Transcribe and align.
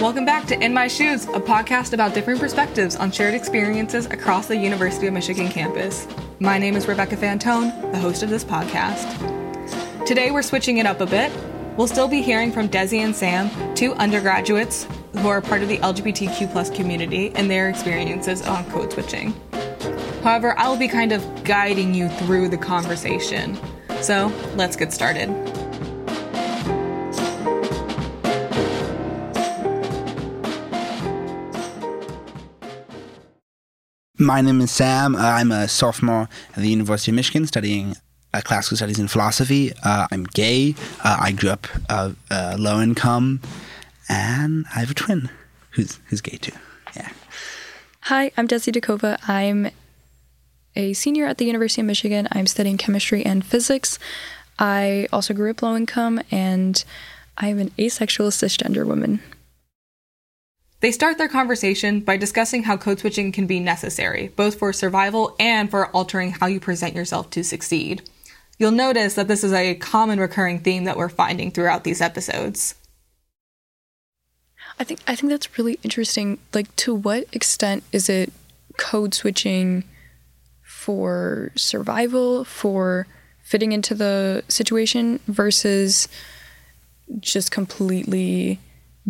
Welcome 0.00 0.26
back 0.26 0.46
to 0.48 0.62
In 0.62 0.74
My 0.74 0.88
Shoes, 0.88 1.24
a 1.24 1.40
podcast 1.40 1.94
about 1.94 2.12
different 2.12 2.38
perspectives 2.38 2.96
on 2.96 3.10
shared 3.10 3.32
experiences 3.32 4.04
across 4.04 4.46
the 4.46 4.54
University 4.54 5.06
of 5.06 5.14
Michigan 5.14 5.48
campus. 5.48 6.06
My 6.38 6.58
name 6.58 6.76
is 6.76 6.86
Rebecca 6.86 7.16
Fantone, 7.16 7.92
the 7.92 7.98
host 7.98 8.22
of 8.22 8.28
this 8.28 8.44
podcast. 8.44 9.06
Today 10.04 10.30
we're 10.30 10.42
switching 10.42 10.76
it 10.76 10.84
up 10.84 11.00
a 11.00 11.06
bit. 11.06 11.32
We'll 11.78 11.86
still 11.86 12.08
be 12.08 12.20
hearing 12.20 12.52
from 12.52 12.68
Desi 12.68 12.98
and 12.98 13.16
Sam, 13.16 13.50
two 13.74 13.94
undergraduates 13.94 14.86
who 15.14 15.28
are 15.28 15.40
part 15.40 15.62
of 15.62 15.68
the 15.68 15.78
LGBTQ 15.78 16.52
plus 16.52 16.68
community 16.68 17.32
and 17.34 17.50
their 17.50 17.70
experiences 17.70 18.42
on 18.42 18.70
code 18.70 18.92
switching. 18.92 19.32
However, 20.22 20.54
I'll 20.58 20.76
be 20.76 20.88
kind 20.88 21.12
of 21.12 21.42
guiding 21.42 21.94
you 21.94 22.10
through 22.10 22.50
the 22.50 22.58
conversation. 22.58 23.58
So 24.02 24.30
let's 24.56 24.76
get 24.76 24.92
started. 24.92 25.55
My 34.18 34.40
name 34.40 34.62
is 34.62 34.70
Sam. 34.70 35.14
I'm 35.14 35.52
a 35.52 35.68
sophomore 35.68 36.26
at 36.50 36.56
the 36.56 36.70
University 36.70 37.10
of 37.10 37.16
Michigan 37.16 37.46
studying 37.46 37.96
uh, 38.32 38.40
classical 38.42 38.78
studies 38.78 38.98
and 38.98 39.10
philosophy. 39.10 39.74
Uh, 39.84 40.06
I'm 40.10 40.24
gay. 40.24 40.74
Uh, 41.04 41.18
I 41.20 41.32
grew 41.32 41.50
up 41.50 41.66
uh, 41.90 42.12
uh, 42.30 42.56
low 42.58 42.80
income, 42.80 43.40
and 44.08 44.64
I 44.74 44.80
have 44.80 44.90
a 44.90 44.94
twin 44.94 45.28
who's 45.72 46.00
who's 46.06 46.22
gay 46.22 46.38
too. 46.38 46.56
Yeah. 46.94 47.10
Hi, 48.04 48.32
I'm 48.38 48.48
Desi 48.48 48.72
Dakova. 48.72 49.18
I'm 49.28 49.70
a 50.74 50.94
senior 50.94 51.26
at 51.26 51.36
the 51.36 51.44
University 51.44 51.82
of 51.82 51.86
Michigan. 51.86 52.26
I'm 52.32 52.46
studying 52.46 52.78
chemistry 52.78 53.22
and 53.22 53.44
physics. 53.44 53.98
I 54.58 55.08
also 55.12 55.34
grew 55.34 55.50
up 55.50 55.60
low 55.60 55.76
income, 55.76 56.22
and 56.30 56.82
I 57.36 57.48
am 57.48 57.58
an 57.58 57.70
asexual 57.78 58.30
cisgender 58.30 58.86
woman. 58.86 59.20
They 60.80 60.92
start 60.92 61.16
their 61.16 61.28
conversation 61.28 62.00
by 62.00 62.16
discussing 62.16 62.64
how 62.64 62.76
code 62.76 62.98
switching 63.00 63.32
can 63.32 63.46
be 63.46 63.60
necessary, 63.60 64.28
both 64.36 64.58
for 64.58 64.72
survival 64.72 65.34
and 65.40 65.70
for 65.70 65.88
altering 65.88 66.32
how 66.32 66.46
you 66.46 66.60
present 66.60 66.94
yourself 66.94 67.30
to 67.30 67.42
succeed. 67.42 68.02
You'll 68.58 68.72
notice 68.72 69.14
that 69.14 69.28
this 69.28 69.42
is 69.42 69.52
a 69.52 69.74
common 69.74 70.20
recurring 70.20 70.60
theme 70.60 70.84
that 70.84 70.96
we're 70.96 71.08
finding 71.08 71.50
throughout 71.50 71.84
these 71.84 72.00
episodes. 72.00 72.74
I 74.78 74.84
think 74.84 75.00
I 75.06 75.16
think 75.16 75.30
that's 75.30 75.58
really 75.58 75.78
interesting. 75.82 76.38
Like 76.52 76.74
to 76.76 76.94
what 76.94 77.26
extent 77.32 77.82
is 77.92 78.08
it 78.08 78.32
code 78.76 79.14
switching 79.14 79.84
for 80.62 81.52
survival, 81.56 82.44
for 82.44 83.06
fitting 83.42 83.72
into 83.72 83.94
the 83.94 84.44
situation 84.48 85.20
versus 85.26 86.08
just 87.20 87.50
completely 87.50 88.58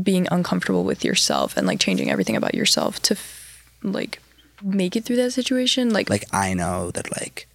being 0.03 0.27
uncomfortable 0.31 0.85
with 0.85 1.05
yourself 1.05 1.57
and 1.57 1.67
like 1.67 1.81
changing 1.81 2.11
everything 2.11 2.37
about 2.37 2.55
yourself 2.55 3.01
to 3.03 3.15
f- 3.15 3.65
like 3.83 4.21
make 4.63 4.97
it 4.97 5.05
through 5.05 5.17
that 5.17 5.33
situation 5.33 5.91
like 5.91 6.11
Like 6.11 6.27
I 6.33 6.55
know 6.55 6.91
that 6.93 7.11
like 7.19 7.47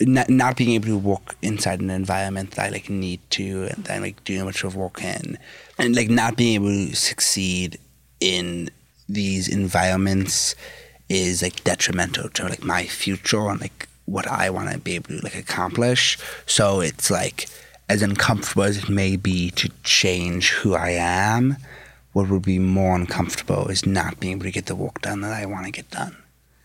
not, 0.00 0.28
not 0.28 0.56
being 0.56 0.70
able 0.70 0.86
to 0.86 0.98
work 0.98 1.36
inside 1.42 1.80
an 1.80 1.90
environment 1.90 2.52
that 2.52 2.66
I 2.66 2.68
like 2.70 2.90
need 2.90 3.20
to, 3.30 3.68
and 3.70 3.84
then 3.84 4.02
like 4.02 4.22
doing 4.24 4.44
much 4.44 4.64
of 4.64 4.76
work 4.76 5.02
in, 5.02 5.38
and 5.78 5.94
like 5.94 6.10
not 6.10 6.36
being 6.36 6.54
able 6.54 6.68
to 6.68 6.96
succeed 6.96 7.78
in 8.20 8.70
these 9.08 9.48
environments 9.48 10.54
is 11.08 11.42
like 11.42 11.62
detrimental 11.64 12.30
to 12.30 12.44
like 12.44 12.64
my 12.64 12.84
future 12.84 13.48
and 13.48 13.60
like 13.60 13.88
what 14.06 14.26
I 14.26 14.50
want 14.50 14.70
to 14.70 14.78
be 14.78 14.94
able 14.94 15.08
to 15.08 15.20
like 15.22 15.34
accomplish. 15.34 16.18
So 16.46 16.80
it's 16.80 17.10
like 17.10 17.48
as 17.88 18.02
uncomfortable 18.02 18.62
as 18.62 18.78
it 18.78 18.88
may 18.88 19.16
be 19.16 19.50
to 19.52 19.70
change 19.82 20.50
who 20.50 20.74
I 20.74 20.90
am, 20.90 21.56
what 22.12 22.28
would 22.28 22.42
be 22.42 22.58
more 22.58 22.94
uncomfortable 22.94 23.68
is 23.68 23.86
not 23.86 24.20
being 24.20 24.34
able 24.34 24.44
to 24.44 24.50
get 24.50 24.66
the 24.66 24.76
work 24.76 25.00
done 25.02 25.20
that 25.22 25.32
I 25.32 25.46
want 25.46 25.66
to 25.66 25.72
get 25.72 25.90
done. 25.90 26.16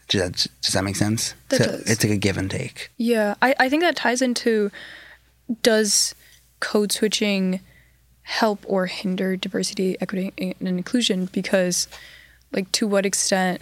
Does 0.07 0.21
that, 0.21 0.47
does 0.61 0.73
that 0.73 0.83
make 0.83 0.95
sense? 0.95 1.33
That 1.49 1.57
so 1.57 1.65
does. 1.65 1.81
It's 1.89 2.03
like 2.03 2.13
a 2.13 2.17
give 2.17 2.37
and 2.37 2.49
take. 2.49 2.91
Yeah, 2.97 3.35
I, 3.41 3.55
I 3.59 3.69
think 3.69 3.83
that 3.83 3.95
ties 3.95 4.21
into 4.21 4.71
does 5.63 6.15
code 6.59 6.91
switching 6.91 7.59
help 8.23 8.63
or 8.67 8.87
hinder 8.87 9.35
diversity, 9.35 9.97
equity, 10.01 10.33
and 10.37 10.55
inclusion? 10.61 11.25
Because, 11.31 11.87
like, 12.51 12.71
to 12.73 12.87
what 12.87 13.05
extent 13.05 13.61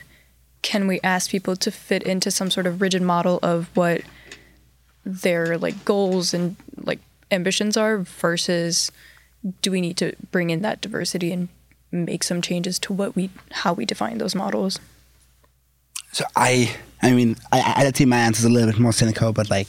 can 0.62 0.88
we 0.88 1.00
ask 1.04 1.30
people 1.30 1.56
to 1.56 1.72
fit 1.72 2.04
into 2.04 2.32
some 2.32 2.50
sort 2.50 2.66
of 2.66 2.82
rigid 2.82 3.02
model 3.02 3.40
of 3.44 3.70
what 3.76 4.02
their 5.04 5.60
like 5.60 5.86
goals 5.86 6.34
and 6.34 6.56
like 6.78 7.00
ambitions 7.32 7.78
are 7.78 8.00
versus 8.00 8.92
do 9.62 9.72
we 9.72 9.82
need 9.82 9.98
to 9.98 10.14
bring 10.32 10.50
in 10.50 10.62
that 10.62 10.82
diversity 10.82 11.32
and 11.32 11.50
make 11.92 12.24
some 12.24 12.42
changes 12.42 12.80
to 12.80 12.94
what 12.94 13.16
we 13.16 13.30
how 13.52 13.74
we 13.74 13.86
define 13.86 14.18
those 14.18 14.36
models? 14.36 14.80
So 16.12 16.24
I, 16.36 16.74
I 17.02 17.12
mean, 17.12 17.36
I, 17.52 17.86
I'd 17.86 17.98
say 17.98 18.06
my 18.06 18.18
answer 18.18 18.40
is 18.40 18.46
a 18.46 18.50
little 18.50 18.72
bit 18.72 18.80
more 18.80 18.94
cynical, 18.94 19.34
but 19.34 19.50
like, 19.50 19.68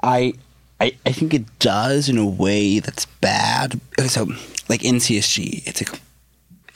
I, 0.00 0.34
I, 0.80 0.96
I 1.04 1.10
think 1.10 1.34
it 1.34 1.58
does 1.58 2.08
in 2.08 2.18
a 2.18 2.26
way 2.26 2.78
that's 2.78 3.06
bad. 3.06 3.80
So 4.06 4.28
like 4.68 4.84
in 4.84 4.96
CSG, 4.96 5.66
it's 5.66 5.82
like 5.82 6.00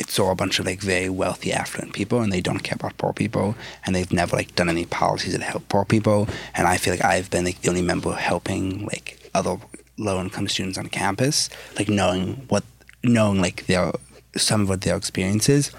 it's 0.00 0.18
all 0.18 0.32
a 0.32 0.34
bunch 0.34 0.58
of 0.58 0.66
like 0.66 0.80
very 0.80 1.08
wealthy, 1.08 1.52
affluent 1.52 1.92
people, 1.92 2.20
and 2.20 2.32
they 2.32 2.40
don't 2.40 2.60
care 2.60 2.74
about 2.74 2.96
poor 2.96 3.12
people, 3.12 3.54
and 3.86 3.94
they've 3.94 4.12
never 4.12 4.34
like 4.34 4.56
done 4.56 4.68
any 4.68 4.86
policies 4.86 5.34
that 5.34 5.42
help 5.42 5.68
poor 5.68 5.84
people. 5.84 6.26
And 6.54 6.66
I 6.66 6.76
feel 6.76 6.94
like 6.94 7.04
I've 7.04 7.30
been 7.30 7.44
like 7.44 7.60
the 7.60 7.68
only 7.68 7.82
member 7.82 8.12
helping 8.14 8.86
like 8.86 9.30
other 9.34 9.58
low 10.00 10.20
income 10.20 10.48
students 10.48 10.78
on 10.78 10.88
campus, 10.88 11.50
like 11.76 11.88
knowing 11.88 12.34
what, 12.48 12.64
knowing 13.04 13.40
like 13.40 13.66
their 13.66 13.92
some 14.36 14.62
of 14.62 14.68
what 14.68 14.80
their 14.82 14.96
experience 14.96 15.48
is. 15.48 15.70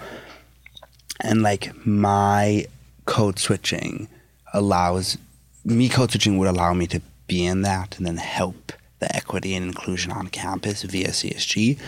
and 1.20 1.42
like 1.42 1.72
my 1.86 2.66
code 3.04 3.38
switching 3.38 4.08
allows 4.52 5.18
me 5.64 5.88
code 5.88 6.10
switching 6.10 6.38
would 6.38 6.48
allow 6.48 6.72
me 6.74 6.86
to 6.86 7.00
be 7.26 7.44
in 7.44 7.62
that 7.62 7.96
and 7.96 8.06
then 8.06 8.16
help 8.16 8.72
the 8.98 9.14
equity 9.16 9.54
and 9.54 9.64
inclusion 9.64 10.12
on 10.12 10.28
campus 10.28 10.82
via 10.82 11.08
CSG. 11.08 11.78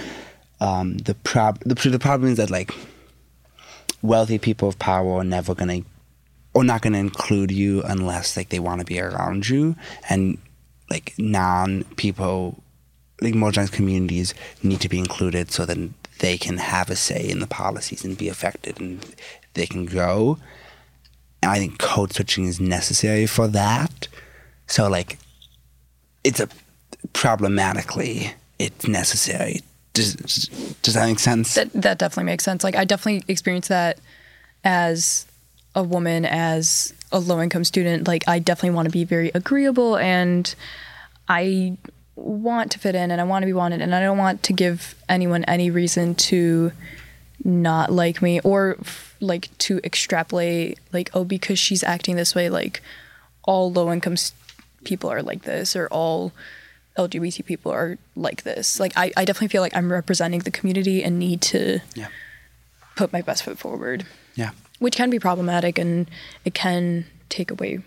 Um, 0.61 0.99
the 0.99 1.15
prob 1.15 1.61
the, 1.61 1.75
the 1.75 1.99
problem 1.99 2.31
is 2.31 2.39
that 2.39 2.51
like 2.51 2.73
wealthy 4.03 4.39
people 4.39 4.69
of 4.69 4.79
power 4.79 5.21
are 5.21 5.25
never 5.25 5.55
gonna 5.55 5.83
or 6.55 6.65
not 6.65 6.83
gonna 6.83 6.99
include 6.99 7.51
you 7.51 7.83
unless 7.83 8.37
like 8.37 8.49
they 8.51 8.61
want 8.61 8.81
to 8.81 8.85
be 8.85 9.01
around 9.01 9.49
you 9.49 9.77
and 10.09 10.39
like 10.91 11.15
non 11.19 11.85
people 11.97 12.63
like 13.21 13.35
marginalized 13.35 13.73
communities 13.73 14.35
need 14.63 14.81
to 14.81 14.89
be 14.89 14.99
included 14.99 15.51
so 15.51 15.65
that 15.65 15.79
they 16.19 16.37
can 16.37 16.59
have 16.59 16.91
a 16.91 16.97
say 16.97 17.29
in 17.29 17.41
the 17.41 17.47
policies 17.47 18.05
and 18.05 18.19
be 18.19 18.29
affected 18.29 18.81
and 18.81 19.15
they 19.55 19.67
can 19.67 19.87
grow. 19.87 20.39
And 21.43 21.51
I 21.51 21.59
think 21.59 21.79
code 21.79 22.13
switching 22.13 22.45
is 22.45 22.61
necessary 22.61 23.27
for 23.27 23.49
that. 23.49 24.09
So 24.67 24.89
like 24.89 25.19
it's 26.23 26.41
a 26.41 26.49
problematically 27.13 28.33
it's 28.59 28.87
necessary. 28.87 29.61
Does 29.93 30.15
does 30.83 30.95
that 30.95 31.07
make 31.07 31.19
sense? 31.19 31.55
That 31.55 31.73
that 31.73 31.99
definitely 31.99 32.25
makes 32.25 32.45
sense. 32.45 32.65
Like 32.65 32.77
I 32.77 32.85
definitely 32.85 33.25
experienced 33.29 33.69
that 33.69 33.99
as 34.65 35.27
a 35.75 35.83
woman, 35.83 36.25
as 36.25 36.95
a 37.15 37.19
low 37.19 37.41
income 37.41 37.65
student. 37.65 38.07
Like 38.07 38.27
I 38.29 38.39
definitely 38.39 38.75
want 38.77 38.87
to 38.87 38.93
be 38.93 39.05
very 39.05 39.31
agreeable 39.35 39.97
and 39.97 40.55
I 41.29 41.79
want 42.17 42.71
to 42.73 42.79
fit 42.79 42.95
in 42.95 43.11
and 43.11 43.21
I 43.21 43.25
want 43.25 43.43
to 43.43 43.47
be 43.47 43.53
wanted 43.53 43.81
and 43.81 43.95
I 43.95 44.01
don't 44.01 44.19
want 44.19 44.43
to 44.45 44.53
give 44.53 44.95
anyone 45.09 45.45
any 45.45 45.71
reason 45.71 46.15
to 46.17 46.73
not 47.45 47.91
like 47.93 48.21
me 48.23 48.41
or 48.41 48.77
f- 48.81 49.17
like 49.21 49.49
to 49.59 49.81
extrapolate 49.83 50.79
like 50.93 51.11
oh 51.15 51.25
because 51.25 51.59
she's 51.59 51.83
acting 51.83 52.17
this 52.17 52.35
way 52.35 52.49
like 52.49 52.83
all 53.43 53.73
low 53.73 53.93
income 53.93 54.13
s- 54.15 54.33
people 54.85 55.11
are 55.11 55.23
like 55.23 55.43
this 55.43 55.75
or 55.75 55.89
all 55.89 56.33
LGBT 56.97 57.45
people 57.45 57.73
are 57.73 57.99
like 58.15 58.45
this. 58.45 58.79
Like 58.79 58.93
I, 58.97 59.11
I 59.17 59.25
definitely 59.25 59.49
feel 59.49 59.63
like 59.63 59.75
I'm 59.77 59.91
representing 59.91 60.41
the 60.41 60.51
community 60.53 61.03
and 61.03 61.19
need 61.19 61.41
to 61.43 61.81
Yeah. 61.95 62.07
put 62.97 63.13
my 63.13 63.21
best 63.23 63.43
foot 63.43 63.59
forward, 63.59 64.07
Yeah. 64.37 64.51
Which 64.79 64.97
can 64.97 65.11
be 65.11 65.19
problematic 65.19 65.79
and 65.79 66.11
it 66.45 66.55
can 66.55 67.07
take 67.29 67.51
away 67.51 67.81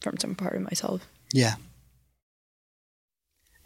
from 0.00 0.16
some 0.18 0.34
part 0.34 0.54
of 0.54 0.62
myself. 0.62 1.06
Yeah. 1.32 1.54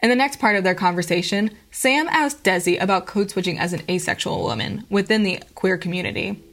In 0.01 0.09
the 0.09 0.15
next 0.15 0.39
part 0.39 0.55
of 0.55 0.63
their 0.63 0.75
conversation, 0.75 1.51
Sam 1.71 2.07
asked 2.09 2.43
Desi 2.43 2.81
about 2.81 3.07
code 3.07 3.31
switching 3.31 3.57
as 3.57 3.73
an 3.73 3.81
asexual 3.89 4.43
woman 4.43 4.85
within 4.89 5.23
the 5.23 5.41
queer 5.55 5.77
community. 5.77 6.43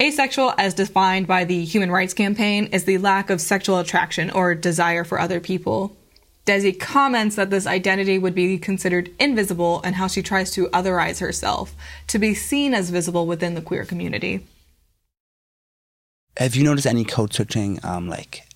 Asexual, 0.00 0.54
as 0.56 0.74
defined 0.74 1.26
by 1.26 1.44
the 1.44 1.64
Human 1.64 1.90
Rights 1.90 2.14
Campaign, 2.14 2.66
is 2.66 2.84
the 2.84 2.98
lack 2.98 3.30
of 3.30 3.40
sexual 3.40 3.78
attraction 3.78 4.30
or 4.30 4.54
desire 4.54 5.04
for 5.04 5.18
other 5.18 5.40
people. 5.40 5.96
Desi 6.46 6.78
comments 6.78 7.34
that 7.36 7.50
this 7.50 7.66
identity 7.66 8.18
would 8.18 8.34
be 8.34 8.56
considered 8.56 9.10
invisible 9.18 9.80
and 9.82 9.96
how 9.96 10.06
she 10.06 10.22
tries 10.22 10.50
to 10.52 10.68
otherize 10.68 11.18
herself 11.18 11.74
to 12.06 12.18
be 12.18 12.34
seen 12.34 12.72
as 12.72 12.90
visible 12.90 13.26
within 13.26 13.54
the 13.54 13.62
queer 13.62 13.84
community. 13.84 14.46
Have 16.36 16.54
you 16.54 16.64
noticed 16.64 16.86
any 16.86 17.04
code 17.04 17.32
switching, 17.32 17.78
um, 17.82 18.08
like 18.08 18.46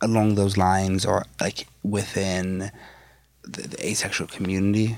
along 0.00 0.34
those 0.34 0.56
lines, 0.56 1.06
or 1.06 1.24
like 1.40 1.66
within 1.82 2.70
the, 3.42 3.62
the 3.68 3.86
asexual 3.86 4.28
community? 4.28 4.96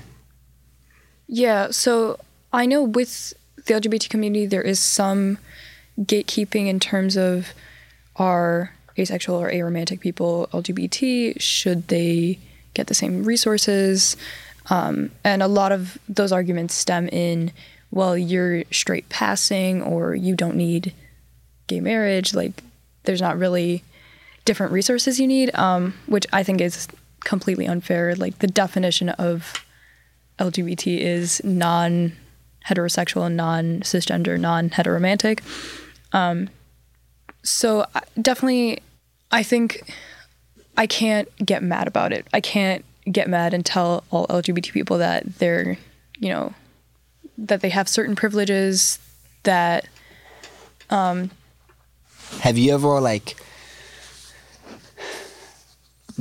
Yeah, 1.27 1.71
so 1.71 2.19
I 2.51 2.65
know 2.65 2.83
with 2.83 3.33
the 3.65 3.73
LGBT 3.73 4.09
community, 4.09 4.45
there 4.45 4.61
is 4.61 4.79
some 4.79 5.37
gatekeeping 5.99 6.67
in 6.67 6.79
terms 6.79 7.15
of 7.15 7.53
are 8.15 8.71
asexual 8.97 9.41
or 9.41 9.51
aromantic 9.51 9.99
people 9.99 10.47
LGBT? 10.51 11.39
Should 11.39 11.87
they 11.87 12.39
get 12.73 12.87
the 12.87 12.93
same 12.93 13.23
resources? 13.23 14.17
Um, 14.69 15.11
and 15.23 15.43
a 15.43 15.47
lot 15.47 15.71
of 15.71 15.97
those 16.09 16.31
arguments 16.31 16.73
stem 16.73 17.07
in, 17.09 17.51
well, 17.91 18.17
you're 18.17 18.63
straight 18.71 19.09
passing 19.09 19.81
or 19.81 20.15
you 20.15 20.35
don't 20.35 20.55
need 20.55 20.93
gay 21.67 21.79
marriage. 21.79 22.33
Like, 22.33 22.63
there's 23.03 23.21
not 23.21 23.37
really 23.37 23.83
different 24.45 24.71
resources 24.71 25.19
you 25.19 25.27
need, 25.27 25.53
um, 25.55 25.93
which 26.05 26.25
I 26.31 26.43
think 26.43 26.61
is 26.61 26.87
completely 27.23 27.65
unfair. 27.65 28.15
Like, 28.15 28.39
the 28.39 28.47
definition 28.47 29.09
of 29.09 29.65
LGBT 30.39 30.99
is 30.99 31.43
non 31.43 32.13
heterosexual, 32.67 33.25
and 33.25 33.37
non 33.37 33.79
cisgender, 33.81 34.39
non 34.39 34.69
heteromantic. 34.69 35.41
Um, 36.13 36.49
so 37.43 37.85
definitely, 38.19 38.79
I 39.31 39.43
think 39.43 39.93
I 40.77 40.87
can't 40.87 41.29
get 41.45 41.63
mad 41.63 41.87
about 41.87 42.11
it. 42.11 42.27
I 42.33 42.41
can't 42.41 42.83
get 43.11 43.29
mad 43.29 43.53
and 43.53 43.65
tell 43.65 44.03
all 44.09 44.27
LGBT 44.27 44.71
people 44.71 44.97
that 44.97 45.37
they're, 45.37 45.77
you 46.17 46.29
know, 46.29 46.53
that 47.37 47.61
they 47.61 47.69
have 47.69 47.87
certain 47.87 48.15
privileges 48.15 48.99
that 49.43 49.87
Have 52.41 52.57
you 52.57 52.73
ever 52.73 52.99
like 52.99 53.35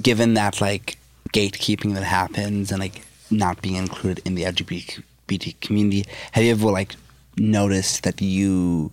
given 0.00 0.34
that 0.34 0.60
like 0.60 0.98
gatekeeping 1.32 1.94
that 1.94 2.04
happens 2.04 2.70
and 2.70 2.80
like 2.80 3.02
not 3.30 3.60
being 3.62 3.76
included 3.76 4.26
in 4.26 4.34
the 4.34 4.44
LGBT 4.44 5.60
community? 5.60 6.04
Have 6.32 6.44
you 6.44 6.52
ever 6.52 6.70
like 6.70 6.94
noticed 7.36 8.04
that 8.04 8.20
you 8.20 8.92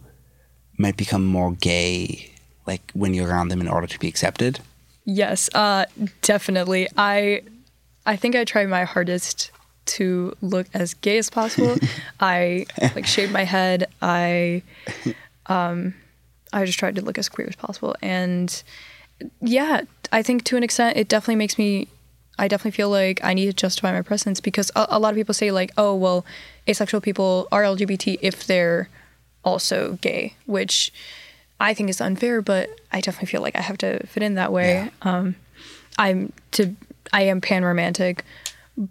might 0.78 0.98
become 0.98 1.25
more 1.25 1.52
gay 1.54 2.31
like 2.66 2.81
when 2.94 3.13
you're 3.13 3.30
around 3.30 3.50
them 3.50 3.62
in 3.62 3.68
order 3.68 3.88
to 3.88 4.00
be 4.00 4.08
accepted? 4.08 4.60
Yes, 5.06 5.50
uh, 5.54 5.86
definitely. 6.22 6.88
I 6.98 7.44
I 8.06 8.16
think 8.16 8.36
I 8.36 8.44
try 8.44 8.66
my 8.66 8.84
hardest 8.84 9.52
to 9.86 10.36
look 10.42 10.68
as 10.74 10.94
gay 10.94 11.18
as 11.18 11.30
possible. 11.30 11.75
I 12.19 12.66
like 12.96 13.06
shaved 13.06 13.31
my 13.31 13.44
head. 13.44 13.88
I 14.02 14.63
um 15.48 15.94
I 16.53 16.65
just 16.65 16.80
tried 16.80 16.95
to 16.95 17.01
look 17.01 17.18
as 17.18 17.30
queer 17.30 17.48
as 17.48 17.56
possible. 17.56 17.95
And 18.01 18.62
yeah, 19.42 19.81
I 20.12 20.21
think 20.21 20.44
to 20.45 20.57
an 20.57 20.63
extent 20.63 20.98
it 20.98 21.07
definitely 21.07 21.36
makes 21.36 21.57
me 21.57 21.88
I 22.39 22.48
definitely 22.48 22.71
feel 22.71 22.89
like 22.89 23.24
I 23.24 23.33
need 23.33 23.45
to 23.45 23.53
justify 23.53 23.92
my 23.92 24.01
presence 24.01 24.39
because 24.39 24.71
a, 24.75 24.88
a 24.89 25.00
lot 25.00 25.09
of 25.09 25.15
people 25.15 25.33
say 25.33 25.51
like, 25.51 25.71
"Oh, 25.77 25.94
well, 25.95 26.25
asexual 26.68 27.01
people 27.01 27.48
are 27.51 27.62
LGBT 27.62 28.18
if 28.21 28.48
they're 28.48 28.89
also 29.44 30.00
gay," 30.01 30.36
which 30.45 30.92
I 31.59 31.75
think 31.75 31.89
is 31.89 32.01
unfair, 32.01 32.42
but 32.42 32.69
I 32.92 33.01
definitely 33.01 33.27
feel 33.27 33.42
like 33.42 33.56
I 33.56 33.62
have 33.62 33.77
to 33.80 34.06
fit 34.07 34.24
in 34.24 34.36
that 34.36 34.51
way. 34.51 34.89
Um, 35.03 35.36
I'm 36.00 36.33
to 36.53 36.75
I 37.13 37.24
am 37.24 37.42
pan 37.42 37.63
romantic, 37.63 38.25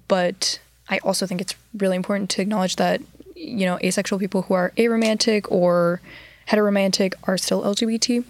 but 0.06 0.60
I 0.88 0.98
also 0.98 1.26
think 1.26 1.40
it's 1.40 1.54
really 1.76 1.96
important 1.96 2.30
to 2.30 2.42
acknowledge 2.42 2.76
that 2.76 3.00
you 3.34 3.66
know 3.66 3.78
asexual 3.82 4.18
people 4.18 4.42
who 4.42 4.54
are 4.54 4.72
aromantic 4.76 5.50
or 5.50 6.00
heteromantic 6.50 7.14
are 7.24 7.38
still 7.38 7.62
LGBT. 7.62 8.24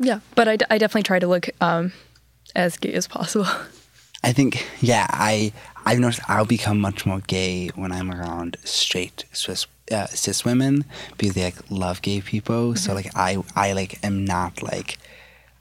Yeah, 0.00 0.20
but 0.34 0.48
I, 0.48 0.56
d- 0.56 0.64
I 0.70 0.78
definitely 0.78 1.04
try 1.04 1.18
to 1.18 1.26
look 1.26 1.48
um, 1.60 1.92
as 2.54 2.76
gay 2.76 2.92
as 2.92 3.06
possible. 3.06 3.46
I 4.24 4.32
think, 4.32 4.66
yeah, 4.80 5.06
I 5.10 5.52
I've 5.86 6.00
noticed 6.00 6.20
I'll 6.28 6.44
become 6.44 6.80
much 6.80 7.06
more 7.06 7.20
gay 7.20 7.68
when 7.68 7.92
I'm 7.92 8.10
around 8.10 8.56
straight 8.64 9.24
Swiss 9.32 9.66
uh, 9.92 10.06
cis 10.06 10.44
women 10.44 10.84
because 11.16 11.34
they 11.34 11.44
like 11.44 11.70
love 11.70 12.02
gay 12.02 12.20
people. 12.20 12.74
So 12.74 12.94
like 12.94 13.10
I 13.14 13.38
I 13.54 13.72
like 13.72 14.04
am 14.04 14.24
not 14.24 14.60
like 14.60 14.98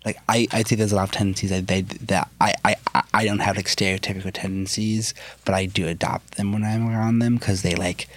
like 0.05 0.17
I 0.27 0.47
I 0.51 0.63
think 0.63 0.79
there's 0.79 0.91
a 0.91 0.95
lot 0.95 1.03
of 1.03 1.11
tendencies 1.11 1.51
that 1.51 1.67
they 1.67 1.81
that 1.81 2.29
I 2.41 2.53
I 2.65 2.75
I 3.13 3.25
don't 3.25 3.39
have 3.39 3.57
like 3.57 3.67
stereotypical 3.67 4.33
tendencies, 4.33 5.13
but 5.45 5.53
I 5.53 5.67
do 5.67 5.87
adopt 5.87 6.35
them 6.35 6.51
when 6.51 6.63
I'm 6.63 6.89
around 6.89 7.19
them 7.19 7.35
because 7.35 7.61
they 7.61 7.75
like 7.75 8.07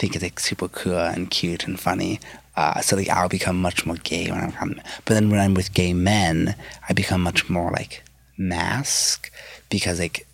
think 0.00 0.14
it's 0.14 0.22
like 0.22 0.40
super 0.40 0.66
cool 0.68 0.98
and 0.98 1.30
cute 1.30 1.66
and 1.66 1.78
funny. 1.78 2.20
Uh, 2.56 2.80
so 2.80 2.96
like 2.96 3.08
I'll 3.08 3.28
become 3.28 3.60
much 3.60 3.86
more 3.86 3.96
gay 3.96 4.30
when 4.30 4.54
I'm. 4.60 4.80
But 5.04 5.14
then 5.14 5.30
when 5.30 5.40
I'm 5.40 5.54
with 5.54 5.72
gay 5.74 5.92
men, 5.92 6.54
I 6.88 6.92
become 6.92 7.22
much 7.22 7.48
more 7.48 7.70
like 7.70 8.02
masc 8.36 9.30
because 9.68 10.00
like 10.00 10.26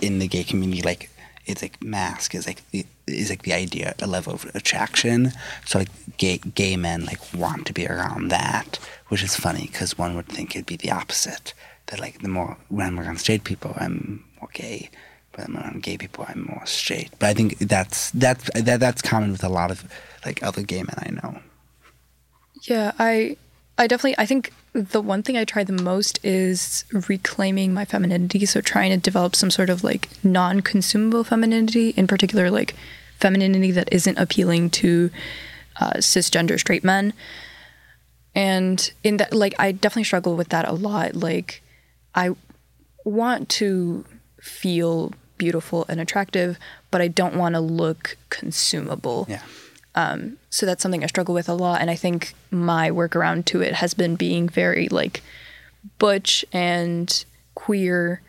in 0.00 0.18
the 0.18 0.26
gay 0.28 0.42
community 0.42 0.82
like 0.82 1.10
it's 1.44 1.62
like 1.62 1.80
masc 1.82 2.34
is 2.34 2.46
like 2.46 2.62
the- 2.70 2.86
is 3.06 3.30
like 3.30 3.42
the 3.42 3.52
idea 3.52 3.94
a 4.00 4.06
level 4.06 4.32
of 4.32 4.44
attraction 4.54 5.32
so 5.64 5.78
like 5.78 5.88
gay 6.16 6.38
gay 6.38 6.76
men 6.76 7.04
like 7.04 7.20
want 7.34 7.66
to 7.66 7.72
be 7.72 7.86
around 7.86 8.28
that 8.28 8.78
which 9.08 9.22
is 9.22 9.36
funny 9.36 9.66
because 9.70 9.96
one 9.98 10.16
would 10.16 10.26
think 10.26 10.56
it'd 10.56 10.66
be 10.66 10.76
the 10.76 10.90
opposite 10.90 11.52
that 11.86 12.00
like 12.00 12.20
the 12.22 12.28
more 12.28 12.56
when 12.68 12.86
i'm 12.86 12.98
around 12.98 13.18
straight 13.18 13.44
people 13.44 13.74
i'm 13.76 14.24
more 14.40 14.48
gay 14.54 14.88
I'm 15.38 15.56
around 15.56 15.82
gay 15.82 15.96
people 15.98 16.24
i'm 16.28 16.46
more 16.46 16.64
straight 16.66 17.10
but 17.18 17.26
i 17.28 17.34
think 17.34 17.58
that's 17.58 18.10
that's 18.12 18.50
that, 18.54 18.80
that's 18.80 19.02
common 19.02 19.32
with 19.32 19.44
a 19.44 19.48
lot 19.48 19.70
of 19.70 19.84
like 20.24 20.42
other 20.42 20.62
gay 20.62 20.82
men 20.82 20.96
i 20.98 21.10
know 21.10 21.40
Yeah, 22.62 22.92
I 22.98 23.36
I 23.78 23.86
definitely 23.86 24.16
I 24.18 24.26
think 24.26 24.52
the 24.72 25.00
one 25.00 25.22
thing 25.22 25.36
I 25.36 25.44
try 25.44 25.64
the 25.64 25.72
most 25.72 26.18
is 26.24 26.84
reclaiming 27.08 27.72
my 27.72 27.84
femininity, 27.84 28.44
so 28.46 28.60
trying 28.60 28.90
to 28.90 28.96
develop 28.96 29.34
some 29.36 29.50
sort 29.50 29.70
of 29.70 29.84
like 29.84 30.08
non-consumable 30.24 31.24
femininity, 31.24 31.90
in 31.90 32.06
particular 32.06 32.50
like 32.50 32.74
femininity 33.20 33.70
that 33.72 33.88
isn't 33.92 34.18
appealing 34.18 34.70
to 34.70 35.10
uh, 35.80 35.94
cisgender 35.94 36.58
straight 36.58 36.84
men. 36.84 37.12
And 38.34 38.92
in 39.02 39.16
that 39.18 39.32
like 39.32 39.54
I 39.58 39.72
definitely 39.72 40.04
struggle 40.04 40.36
with 40.36 40.48
that 40.48 40.68
a 40.68 40.72
lot. 40.72 41.14
Like 41.14 41.62
I 42.14 42.34
want 43.04 43.48
to 43.60 44.04
feel 44.40 45.12
beautiful 45.38 45.84
and 45.88 46.00
attractive, 46.00 46.58
but 46.90 47.00
I 47.00 47.08
don't 47.08 47.36
want 47.36 47.54
to 47.54 47.60
look 47.60 48.16
consumable 48.30 49.26
yeah 49.28 49.42
so 50.50 50.66
that's 50.66 50.82
something 50.82 51.02
I 51.02 51.06
struggle 51.06 51.34
with 51.34 51.48
a 51.48 51.54
lot. 51.54 51.80
And 51.80 51.90
I 51.90 51.96
think 51.96 52.34
my 52.50 52.90
workaround 52.90 53.46
to 53.46 53.62
it 53.62 53.74
has 53.74 53.94
been 53.94 54.16
being 54.16 54.48
very 54.48 54.88
like 54.88 55.22
butch 55.98 56.44
and 56.52 57.24
queer. 57.54 58.20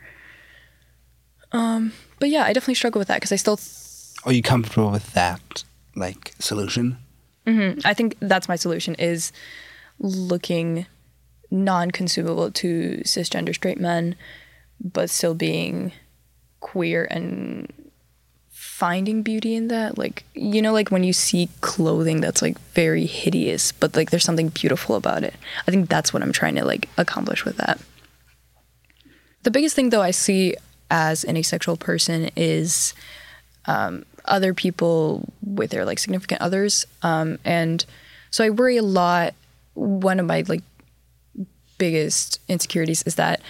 Um, 1.51 1.93
but 2.19 2.29
yeah, 2.29 2.43
I 2.43 2.53
definitely 2.53 2.75
struggle 2.75 2.99
with 2.99 3.07
that 3.09 3.15
because 3.15 3.31
I 3.31 3.35
still, 3.35 3.59
are 4.25 4.33
you 4.33 4.41
comfortable 4.41 4.91
with 4.91 5.13
that 5.13 5.63
like 5.95 6.33
solution 6.39 6.97
I 7.85 7.93
think 7.93 8.17
that's 8.19 8.49
my 8.49 8.57
solution 8.57 8.95
is 8.95 9.31
looking 9.99 10.85
non-consumable 11.49 12.51
to 12.51 13.01
cisgender 13.05 13.55
straight 13.55 13.79
men, 13.79 14.15
but 14.83 15.09
still 15.09 15.33
being 15.33 15.93
queer 16.59 17.07
and 17.09 17.71
finding 18.49 19.23
beauty 19.23 19.55
in 19.55 19.67
that. 19.69 19.97
Like, 19.97 20.23
you 20.33 20.61
know, 20.61 20.73
like 20.73 20.89
when 20.89 21.03
you 21.03 21.13
see 21.13 21.49
clothing 21.61 22.21
that's 22.21 22.41
like 22.41 22.59
very 22.73 23.05
hideous, 23.05 23.71
but 23.71 23.95
like 23.95 24.11
there's 24.11 24.23
something 24.23 24.49
beautiful 24.49 24.95
about 24.95 25.23
it. 25.23 25.35
I 25.67 25.71
think 25.71 25.89
that's 25.89 26.13
what 26.13 26.21
I'm 26.21 26.31
trying 26.31 26.55
to 26.55 26.65
like 26.65 26.89
accomplish 26.97 27.45
with 27.45 27.57
that. 27.57 27.79
The 29.43 29.51
biggest 29.51 29.75
thing 29.75 29.89
though 29.89 30.01
I 30.01 30.11
see 30.11 30.55
as 30.89 31.23
an 31.23 31.37
asexual 31.37 31.77
person 31.77 32.29
is 32.35 32.93
um, 33.65 34.05
other 34.25 34.53
people 34.53 35.31
with 35.41 35.71
their 35.71 35.85
like 35.85 35.99
significant 35.99 36.41
others. 36.41 36.85
Um, 37.01 37.39
and 37.43 37.85
so 38.31 38.43
I 38.43 38.49
worry 38.49 38.77
a 38.77 38.83
lot. 38.83 39.33
One 39.73 40.19
of 40.19 40.25
my 40.25 40.43
like 40.47 40.63
biggest 41.77 42.39
insecurities 42.47 43.03
is 43.03 43.15
that 43.15 43.41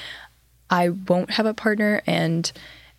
I 0.70 0.90
won't 0.90 1.32
have 1.32 1.46
a 1.46 1.54
partner, 1.54 2.02
and 2.06 2.52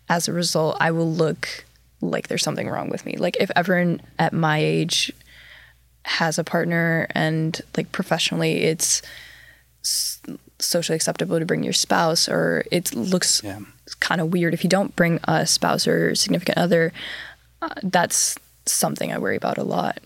as 0.09 0.27
a 0.27 0.33
result, 0.33 0.77
I 0.79 0.91
will 0.91 1.11
look 1.11 1.63
like 2.01 2.27
there's 2.27 2.43
something 2.43 2.67
wrong 2.69 2.89
with 2.89 3.05
me. 3.05 3.15
Like 3.17 3.37
if 3.39 3.51
everyone 3.55 4.01
at 4.17 4.33
my 4.33 4.57
age 4.57 5.11
has 6.03 6.39
a 6.39 6.43
partner, 6.43 7.07
and 7.13 7.61
like 7.77 7.91
professionally, 7.91 8.63
it's 8.63 9.01
socially 10.59 10.95
acceptable 10.95 11.39
to 11.39 11.45
bring 11.45 11.63
your 11.63 11.73
spouse, 11.73 12.27
or 12.27 12.63
it 12.71 12.93
looks 12.95 13.41
Yeah. 13.43 13.59
kind 13.99 14.21
of 14.21 14.31
weird 14.33 14.53
if 14.53 14.63
you 14.63 14.69
don't 14.69 14.95
bring 14.95 15.19
a 15.25 15.45
spouse 15.45 15.87
or 15.87 16.15
significant 16.15 16.57
other. 16.57 16.91
Uh, 17.61 17.69
that's 17.83 18.35
something 18.65 19.11
I 19.11 19.17
worry 19.17 19.35
about 19.35 19.57
a 19.57 19.63
lot. 19.63 19.99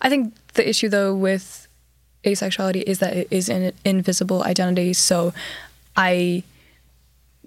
I 0.00 0.08
think 0.08 0.34
the 0.54 0.68
issue 0.68 0.88
though 0.88 1.14
with 1.14 1.66
asexuality 2.24 2.82
is 2.82 2.98
that 2.98 3.16
it 3.16 3.28
is 3.30 3.48
an 3.48 3.72
invisible 3.84 4.42
identity. 4.44 4.92
So 4.92 5.32
I 5.96 6.42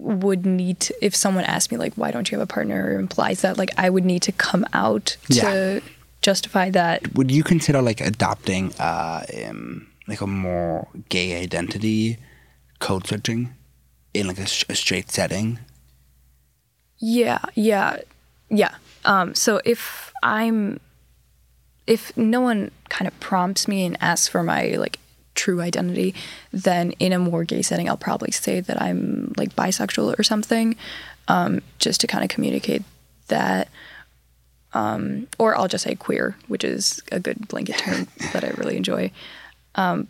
would 0.02 0.44
need 0.44 0.80
to, 0.80 0.94
if 1.00 1.14
someone 1.14 1.44
asked 1.44 1.70
me 1.72 1.78
like, 1.78 1.94
why 1.94 2.10
don't 2.10 2.30
you 2.30 2.38
have 2.38 2.48
a 2.48 2.52
partner 2.52 2.84
or 2.86 2.98
implies 2.98 3.42
that, 3.42 3.56
like 3.56 3.70
I 3.78 3.88
would 3.88 4.04
need 4.04 4.22
to 4.22 4.32
come 4.32 4.64
out 4.72 5.16
to 5.30 5.34
Yeah. 5.34 5.80
justify 6.22 6.70
that. 6.70 7.14
would 7.14 7.30
you 7.30 7.42
consider 7.44 7.80
like 7.82 8.00
adopting 8.00 8.72
uh 8.78 9.24
um, 9.48 9.86
like 10.08 10.20
a 10.20 10.26
more 10.26 10.86
gay 11.08 11.40
identity 11.42 12.18
code 12.80 13.06
switching 13.06 13.54
in 14.14 14.26
like 14.26 14.38
a 14.38 14.74
straight 14.74 15.10
setting 15.10 15.58
Yeah, 16.98 17.40
yeah. 17.54 17.98
Yeah. 18.50 18.74
Um, 19.04 19.34
so 19.34 19.60
if 19.64 20.12
I'm, 20.22 20.78
if 21.86 22.16
no 22.16 22.40
one 22.40 22.70
kind 22.88 23.08
of 23.08 23.14
prompts 23.20 23.66
me 23.66 23.84
and 23.86 23.96
asks 24.00 24.28
for 24.28 24.42
my 24.42 24.76
like 24.78 24.98
true 25.34 25.60
identity, 25.60 26.14
then 26.50 26.92
in 26.92 27.12
a 27.12 27.18
more 27.18 27.44
gay 27.44 27.62
setting, 27.62 27.88
I'll 27.88 27.96
probably 27.96 28.30
say 28.30 28.60
that 28.60 28.80
I'm 28.80 29.32
like 29.36 29.54
bisexual 29.54 30.18
or 30.18 30.22
something, 30.22 30.76
um, 31.28 31.60
just 31.78 32.00
to 32.02 32.06
kind 32.06 32.24
of 32.24 32.30
communicate 32.30 32.82
that. 33.28 33.68
Um, 34.74 35.28
or 35.38 35.56
I'll 35.56 35.68
just 35.68 35.84
say 35.84 35.94
queer, 35.94 36.34
which 36.48 36.64
is 36.64 37.02
a 37.12 37.20
good 37.20 37.46
blanket 37.48 37.76
term 37.78 38.08
that 38.32 38.44
I 38.44 38.50
really 38.50 38.76
enjoy. 38.76 39.10
Um, 39.74 40.08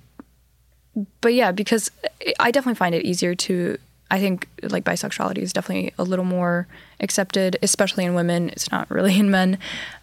but 1.20 1.34
yeah, 1.34 1.52
because 1.52 1.90
I 2.38 2.50
definitely 2.50 2.76
find 2.76 2.94
it 2.94 3.04
easier 3.04 3.34
to. 3.34 3.78
I 4.10 4.20
think 4.20 4.46
like 4.62 4.84
bisexuality 4.84 5.38
is 5.38 5.54
definitely 5.54 5.94
a 5.96 6.04
little 6.04 6.26
more 6.26 6.66
accepted, 7.00 7.56
especially 7.62 8.04
in 8.04 8.12
women. 8.12 8.50
It's 8.50 8.70
not 8.70 8.90
really 8.90 9.18
in 9.18 9.30
men. 9.30 9.58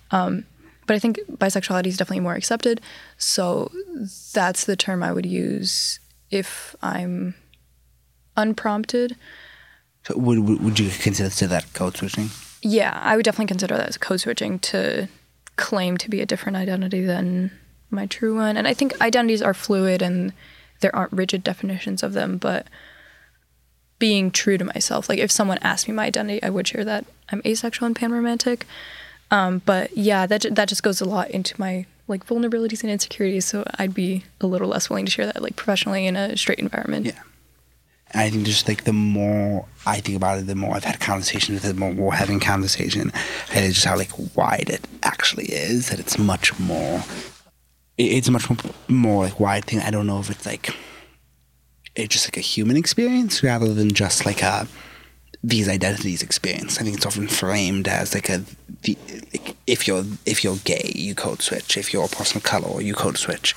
Um, 0.10 0.46
but 0.90 0.96
I 0.96 1.00
think 1.00 1.20
bisexuality 1.30 1.86
is 1.86 1.98
definitely 1.98 2.22
more 2.22 2.34
accepted. 2.34 2.82
So 3.20 3.72
that's 4.34 4.66
the 4.66 4.76
term 4.76 5.04
I 5.04 5.12
would 5.12 5.28
use 5.28 6.00
if 6.32 6.76
I'm 6.82 7.36
unprompted. 8.36 9.16
So 10.08 10.18
would, 10.18 10.40
would 10.40 10.64
would 10.64 10.80
you 10.80 10.90
consider 10.90 11.30
that 11.46 11.72
code 11.74 11.96
switching? 11.98 12.32
Yeah, 12.64 13.00
I 13.04 13.16
would 13.16 13.24
definitely 13.24 13.46
consider 13.46 13.78
that 13.78 13.88
as 13.88 14.00
code 14.00 14.22
switching 14.22 14.58
to 14.60 15.08
claim 15.58 15.96
to 15.98 16.10
be 16.10 16.22
a 16.22 16.26
different 16.26 16.58
identity 16.58 17.06
than 17.06 17.52
my 17.92 18.08
true 18.08 18.36
one. 18.36 18.58
And 18.58 18.68
I 18.68 18.74
think 18.74 19.00
identities 19.00 19.44
are 19.44 19.54
fluid 19.54 20.02
and 20.02 20.34
there 20.80 20.96
aren't 20.96 21.14
rigid 21.14 21.44
definitions 21.44 22.02
of 22.02 22.14
them, 22.14 22.40
but 22.40 22.66
being 24.00 24.32
true 24.32 24.58
to 24.58 24.66
myself. 24.66 25.08
Like 25.08 25.20
if 25.20 25.30
someone 25.30 25.60
asked 25.62 25.88
me 25.88 25.94
my 25.94 26.06
identity, 26.06 26.42
I 26.42 26.50
would 26.50 26.68
share 26.68 26.84
that 26.84 27.06
I'm 27.32 27.44
asexual 27.46 27.86
and 27.86 27.96
panromantic. 27.96 28.64
Um, 29.32 29.62
but 29.66 29.96
yeah, 29.96 30.26
that 30.26 30.46
that 30.52 30.68
just 30.70 30.84
goes 30.84 31.02
a 31.02 31.06
lot 31.06 31.30
into 31.32 31.60
my 31.60 31.86
like 32.08 32.26
vulnerabilities 32.26 32.82
and 32.82 32.92
insecurities. 32.92 33.46
So 33.46 33.64
I'd 33.78 33.94
be 33.94 34.24
a 34.42 34.48
little 34.48 34.68
less 34.68 34.90
willing 34.90 35.06
to 35.06 35.12
share 35.12 35.26
that 35.26 35.42
like 35.42 35.56
professionally 35.56 36.08
in 36.08 36.16
a 36.16 36.36
straight 36.36 36.60
environment. 36.60 37.06
Yeah. 37.06 37.22
And 38.12 38.24
I 38.24 38.30
think 38.32 38.46
just 38.46 38.68
like 38.68 38.86
the 38.86 38.94
more 38.94 39.68
I 39.86 40.00
think 40.00 40.18
about 40.18 40.40
it, 40.40 40.48
the 40.48 40.56
more 40.56 40.76
I've 40.76 40.84
had 40.84 41.00
conversations 41.00 41.62
with 41.62 41.70
it, 41.70 41.76
the 41.76 41.80
more 41.80 41.92
we're 41.94 42.16
having 42.16 42.40
conversation, 42.40 43.12
and 43.54 43.66
it's 43.66 43.76
just 43.76 43.86
how 43.86 43.96
like 43.96 44.12
wide 44.36 44.70
it 44.70 44.82
actually 45.04 45.46
is. 45.46 45.90
That 45.90 46.00
it's 46.00 46.18
much 46.18 46.60
more. 46.60 47.04
It's 47.98 48.28
a 48.28 48.32
much 48.32 48.50
more, 48.50 48.58
more 48.88 49.24
like 49.26 49.40
wide 49.40 49.66
thing. 49.66 49.80
I 49.80 49.92
don't 49.92 50.08
know 50.08 50.20
if 50.20 50.30
it's 50.32 50.46
like 50.46 50.76
it's 51.96 52.14
just 52.14 52.28
like 52.28 52.38
a 52.38 52.42
human 52.42 52.78
experience 52.78 53.44
rather 53.44 53.74
than 53.74 53.92
just 53.92 54.26
like 54.26 54.42
a 54.42 54.68
these 55.44 55.70
identities 55.70 56.22
experience. 56.22 56.80
I 56.80 56.84
think 56.84 56.98
it's 56.98 57.06
often 57.06 57.28
framed 57.28 57.88
as 57.88 58.14
like 58.14 58.30
a 58.30 58.44
the, 58.84 58.98
like 59.34 59.56
if 59.68 59.88
you're 59.88 60.04
if 60.26 60.44
you're 60.44 60.58
gay, 60.58 60.92
you 60.96 61.16
code 61.16 61.42
switch. 61.42 61.78
If 61.78 61.94
you're 61.94 62.06
a 62.06 62.10
person 62.10 62.38
of 62.38 62.44
color, 62.44 62.82
you 62.82 62.94
code 62.94 63.18
switch. 63.18 63.56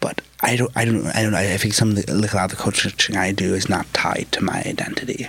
But 0.00 0.20
I 0.40 0.56
don't 0.56 0.72
I 0.76 0.84
don't 0.84 1.06
I 1.08 1.22
don't 1.22 1.32
know. 1.32 1.38
I 1.38 1.56
think 1.58 1.74
some 1.74 1.90
of 1.90 1.96
the 1.96 2.14
like 2.14 2.32
a 2.32 2.36
lot 2.36 2.50
of 2.52 2.56
the 2.56 2.62
code 2.62 2.76
switching 2.76 3.16
I 3.16 3.32
do 3.32 3.54
is 3.54 3.68
not 3.68 3.92
tied 3.92 4.28
to 4.32 4.42
my 4.42 4.62
identity. 4.64 5.28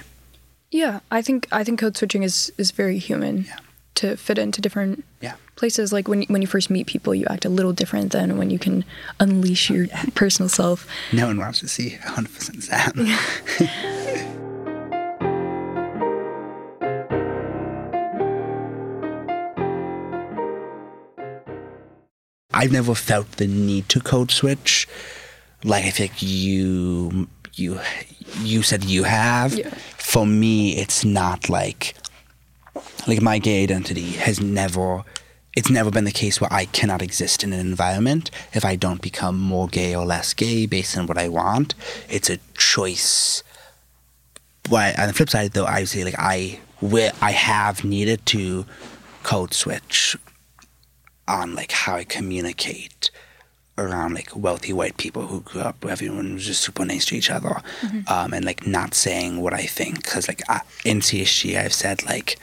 Yeah, 0.72 1.00
I 1.12 1.22
think 1.22 1.48
I 1.51 1.63
think 1.63 1.79
code 1.79 1.98
switching 1.98 2.24
is 2.24 2.51
is 2.58 2.72
very 2.72 2.98
human 3.00 3.46
Yeah. 3.46 3.58
to 3.96 4.15
fit 4.18 4.38
into 4.38 4.62
different 4.62 5.03
Yeah. 5.22 5.34
places. 5.56 5.91
Like 5.91 6.08
when 6.08 6.22
when 6.24 6.41
you 6.41 6.48
first 6.48 6.70
meet 6.70 6.86
people, 6.88 7.15
you 7.15 7.25
act 7.29 7.44
a 7.46 7.50
little 7.50 7.74
different 7.74 8.12
than 8.12 8.38
when 8.38 8.51
you 8.51 8.60
can 8.60 8.86
unleash 9.20 9.70
your 9.72 9.88
personal 10.15 10.48
self. 10.50 10.86
No 11.12 11.25
one 11.27 11.38
wants 11.39 11.60
to 11.62 11.68
see 11.68 11.98
100% 12.03 12.62
Sam. 12.63 12.94
I've 22.59 22.73
never 22.73 22.93
felt 22.93 23.31
the 23.37 23.47
need 23.47 23.87
to 23.87 24.01
code 24.01 24.31
switch. 24.31 24.85
Like 25.63 25.85
I 25.85 25.91
think 25.91 26.21
you 26.21 27.29
you 27.53 27.79
you 28.41 28.63
said 28.63 28.83
you 28.83 29.03
have. 29.03 29.53
Yeah. 29.53 29.69
For 29.97 30.25
me, 30.25 30.75
it's 30.75 31.05
not 31.05 31.47
like 31.47 31.95
like 33.07 33.21
my 33.21 33.39
gay 33.39 33.63
identity 33.63 34.11
has 34.25 34.41
never 34.41 35.05
it's 35.55 35.69
never 35.69 35.89
been 35.89 36.03
the 36.03 36.11
case 36.11 36.41
where 36.41 36.51
I 36.51 36.65
cannot 36.65 37.01
exist 37.01 37.45
in 37.45 37.53
an 37.53 37.61
environment 37.61 38.29
if 38.51 38.65
I 38.65 38.75
don't 38.75 39.01
become 39.01 39.39
more 39.39 39.69
gay 39.69 39.95
or 39.95 40.05
less 40.05 40.33
gay 40.33 40.65
based 40.65 40.97
on 40.97 41.07
what 41.07 41.17
I 41.17 41.29
want. 41.29 41.75
It's 42.09 42.29
a 42.29 42.39
choice. 42.57 43.41
But 44.69 44.99
on 44.99 45.07
the 45.07 45.13
flip 45.13 45.29
side, 45.29 45.53
though, 45.53 45.63
I 45.63 45.79
would 45.79 45.89
say 45.89 46.03
like 46.03 46.19
I 46.19 46.59
where 46.81 47.13
I 47.21 47.31
have 47.31 47.85
needed 47.85 48.25
to 48.27 48.65
code 49.23 49.53
switch 49.53 50.17
on 51.29 51.55
like 51.55 51.71
how 51.71 51.95
I 51.95 52.03
communicate 52.03 53.12
around 53.77 54.13
like 54.13 54.36
wealthy 54.36 54.74
white 54.74 54.98
people 54.98 55.27
who 55.27 55.39
grew 55.41 55.62
up 55.62 55.83
where 55.83 55.93
everyone 55.93 56.33
was 56.33 56.45
just 56.45 56.62
super 56.62 56.83
nice 56.83 57.05
to 57.05 57.15
each 57.15 57.31
other 57.31 57.62
um, 58.07 58.33
and 58.33 58.43
like 58.43 58.67
not 58.67 58.93
saying 58.93 59.39
what 59.39 59.53
I 59.53 59.63
think 59.63 60.03
because 60.03 60.27
like 60.27 60.41
I, 60.50 60.62
in 60.83 61.00
CSG 61.00 61.57
I've 61.57 61.74
said 61.74 62.05
like 62.05 62.38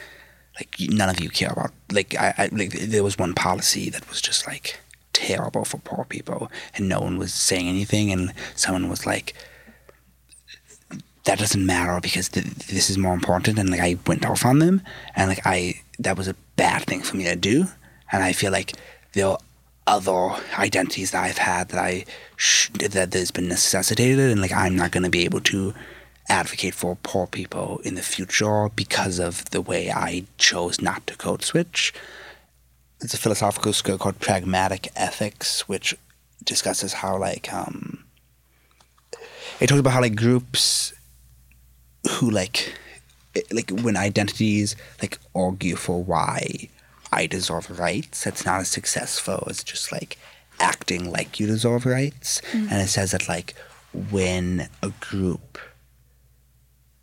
like 0.59 0.75
none 0.81 1.11
of 1.11 1.21
you 1.21 1.28
care 1.28 1.50
about 1.50 1.73
like 1.93 2.14
I, 2.19 2.35
I 2.38 2.49
like 2.52 2.73
there 2.73 3.05
was 3.05 3.19
one 3.19 3.35
policy 3.35 3.90
that 3.90 4.09
was 4.09 4.23
just 4.23 4.47
like 4.47 4.81
terrible 5.12 5.64
for 5.64 5.78
poor 5.78 6.05
people 6.09 6.50
and 6.75 6.88
no 6.88 7.00
one 7.00 7.19
was 7.19 7.33
saying 7.35 7.69
anything 7.69 8.11
and 8.11 8.33
someone 8.55 8.88
was 8.88 9.07
like 9.07 9.35
that 11.25 11.38
doesn't 11.38 11.66
matter 11.66 12.00
because 12.00 12.28
th- 12.28 12.47
this 12.47 12.88
is 12.88 12.97
more 12.97 13.14
important 13.14 13.59
and 13.59 13.69
like 13.69 13.81
I 13.81 13.99
went 14.07 14.25
off 14.25 14.45
on 14.45 14.59
them 14.61 14.81
and 15.14 15.28
like 15.28 15.40
I 15.45 15.81
that 15.99 16.16
was 16.16 16.28
a 16.28 16.37
bad 16.57 16.85
thing 16.85 17.02
for 17.02 17.16
me 17.16 17.25
to 17.25 17.37
do 17.37 17.66
and 18.13 18.23
I 18.23 18.33
feel 18.33 18.53
like 18.53 18.73
there 19.13 19.27
are 19.27 19.39
other 19.87 20.35
identities 20.59 21.13
that 21.13 21.25
I've 21.25 21.39
had 21.39 21.69
that 21.69 21.79
I 21.79 22.05
sh- 22.37 22.71
that 22.71 23.13
there's 23.13 23.31
been 23.31 23.49
necessitated 23.49 24.31
and 24.31 24.41
like 24.41 24.53
I'm 24.53 24.77
not 24.77 24.91
going 24.91 25.05
to 25.05 25.11
be 25.11 25.25
able 25.25 25.41
to 25.43 25.75
advocate 26.29 26.75
for 26.75 26.97
poor 27.03 27.27
people 27.27 27.81
in 27.85 27.95
the 27.95 28.03
future 28.03 28.69
because 28.71 29.19
of 29.19 29.49
the 29.51 29.61
way 29.61 29.91
I 29.91 30.25
chose 30.39 30.81
not 30.81 31.07
to 31.07 31.17
code 31.17 31.45
switch. 31.45 31.95
It's 33.01 33.15
a 33.15 33.19
philosophical 33.19 33.73
school 33.73 33.99
called 33.99 34.19
pragmatic 34.19 34.89
ethics, 34.97 35.69
which 35.69 35.95
discusses 36.45 36.95
how 36.95 37.17
like 37.19 37.53
um 37.53 38.05
it 39.61 39.69
talks 39.69 39.81
about 39.81 39.93
how 39.93 40.01
like 40.01 40.17
groups 40.17 40.93
who 42.11 42.31
like 42.31 42.75
like 43.51 43.71
when 43.71 43.97
identities 43.97 44.77
like 45.01 45.19
argue 45.35 45.77
for 45.77 46.03
why 46.03 46.69
I 47.16 47.26
deserve 47.26 47.78
rights, 47.78 48.26
It's 48.26 48.44
not 48.44 48.61
as 48.61 48.68
successful 48.68 49.46
as 49.49 49.64
just 49.64 49.90
like 49.90 50.18
acting 50.61 51.11
like 51.11 51.40
you 51.40 51.46
deserve 51.46 51.87
rights. 51.87 52.42
Mm-hmm. 52.52 52.68
And 52.70 52.82
it 52.82 52.88
says 52.88 53.12
that 53.12 53.28
like 53.28 53.54
when 54.11 54.68
a 54.82 54.90
group 55.00 55.58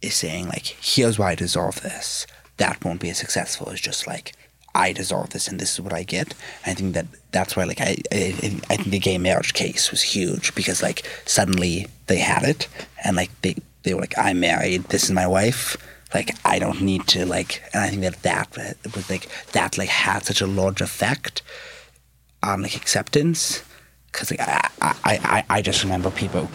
is 0.02 0.14
saying 0.14 0.48
like 0.48 0.66
here's 0.66 1.18
why 1.18 1.32
I 1.32 1.36
deserve 1.36 1.82
this, 1.82 2.28
that 2.58 2.84
won't 2.86 3.02
be 3.02 3.10
as 3.10 3.18
successful 3.18 3.70
as 3.70 3.82
just 3.82 4.06
like 4.06 4.34
I 4.76 4.92
deserve 4.94 5.32
this 5.32 5.48
and 5.48 5.60
this 5.60 5.74
is 5.74 5.82
what 5.82 5.94
I 5.94 6.04
get. 6.04 6.34
I 6.66 6.74
think 6.74 6.94
that 6.94 7.08
that's 7.32 7.56
why 7.56 7.64
like 7.64 7.82
I 7.82 7.98
I, 8.12 8.60
I 8.70 8.76
think 8.78 8.92
the 8.92 9.00
gay 9.00 9.18
marriage 9.18 9.54
case 9.54 9.92
was 9.92 10.02
huge 10.02 10.54
because 10.56 10.84
like 10.84 11.08
suddenly 11.26 11.88
they 12.08 12.20
had 12.20 12.44
it 12.44 12.68
and 13.04 13.16
like 13.16 13.32
they 13.42 13.56
they 13.84 13.94
were 13.94 14.02
like 14.02 14.18
I'm 14.18 14.40
married, 14.40 14.84
this 14.86 15.04
is 15.04 15.12
my 15.12 15.28
wife. 15.28 15.76
Like 16.14 16.36
I 16.46 16.60
don't 16.60 16.82
need 16.82 17.08
to 17.08 17.26
like, 17.26 17.64
and 17.74 17.84
I 17.84 17.90
think 17.90 18.02
that 18.02 18.22
that 18.24 18.78
was 18.96 19.10
like 19.10 19.28
that 19.54 19.78
like 19.78 19.90
had 19.90 20.26
such 20.26 20.42
a 20.42 20.48
large 20.48 20.82
effect 20.82 21.42
on 22.42 22.62
like 22.62 22.76
acceptance. 22.76 23.64
Because 24.12 24.30
like 24.30 24.42
I, 24.42 24.70
I, 24.82 24.96
I, 25.04 25.46
I 25.50 25.62
just 25.62 25.84
remember 25.84 26.12
people 26.12 26.46